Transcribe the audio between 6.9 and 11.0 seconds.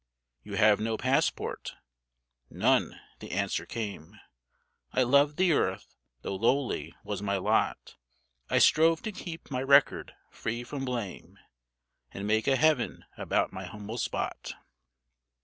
was my lot. I strove to keep my record free from